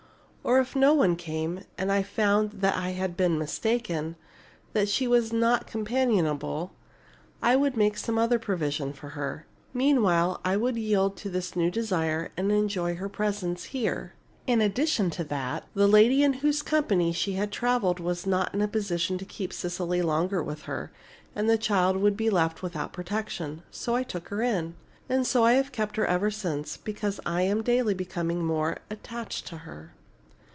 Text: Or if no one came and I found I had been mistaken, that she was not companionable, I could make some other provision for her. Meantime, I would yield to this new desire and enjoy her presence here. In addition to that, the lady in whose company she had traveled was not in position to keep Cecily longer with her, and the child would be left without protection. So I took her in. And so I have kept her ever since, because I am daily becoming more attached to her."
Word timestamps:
Or 0.43 0.59
if 0.59 0.75
no 0.75 0.95
one 0.95 1.17
came 1.17 1.61
and 1.77 1.91
I 1.91 2.01
found 2.01 2.65
I 2.65 2.89
had 2.89 3.15
been 3.15 3.37
mistaken, 3.37 4.15
that 4.73 4.89
she 4.89 5.07
was 5.07 5.31
not 5.31 5.67
companionable, 5.67 6.73
I 7.43 7.55
could 7.55 7.77
make 7.77 7.95
some 7.95 8.17
other 8.17 8.39
provision 8.39 8.91
for 8.91 9.09
her. 9.09 9.45
Meantime, 9.71 10.37
I 10.43 10.57
would 10.57 10.77
yield 10.77 11.15
to 11.17 11.29
this 11.29 11.55
new 11.55 11.69
desire 11.69 12.31
and 12.35 12.51
enjoy 12.51 12.95
her 12.95 13.07
presence 13.07 13.65
here. 13.65 14.13
In 14.47 14.61
addition 14.61 15.11
to 15.11 15.23
that, 15.25 15.67
the 15.75 15.87
lady 15.87 16.23
in 16.23 16.33
whose 16.33 16.63
company 16.63 17.11
she 17.13 17.33
had 17.33 17.51
traveled 17.51 17.99
was 17.99 18.25
not 18.25 18.51
in 18.55 18.67
position 18.69 19.19
to 19.19 19.25
keep 19.25 19.53
Cecily 19.53 20.01
longer 20.01 20.41
with 20.43 20.63
her, 20.63 20.91
and 21.35 21.47
the 21.47 21.57
child 21.57 21.97
would 21.97 22.17
be 22.17 22.31
left 22.31 22.63
without 22.63 22.93
protection. 22.93 23.61
So 23.69 23.95
I 23.95 24.01
took 24.01 24.29
her 24.29 24.41
in. 24.41 24.73
And 25.07 25.25
so 25.27 25.45
I 25.45 25.53
have 25.53 25.71
kept 25.71 25.97
her 25.97 26.05
ever 26.07 26.31
since, 26.31 26.77
because 26.77 27.19
I 27.27 27.43
am 27.43 27.61
daily 27.61 27.93
becoming 27.93 28.43
more 28.43 28.77
attached 28.89 29.45
to 29.47 29.57
her." 29.57 29.93